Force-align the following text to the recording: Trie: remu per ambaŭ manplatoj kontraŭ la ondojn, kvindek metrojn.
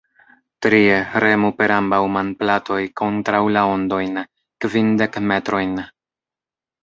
Trie: 0.65 0.93
remu 1.23 1.49
per 1.59 1.73
ambaŭ 1.75 1.99
manplatoj 2.15 2.79
kontraŭ 3.03 3.41
la 3.57 3.65
ondojn, 3.75 4.17
kvindek 4.65 5.21
metrojn. 5.33 5.77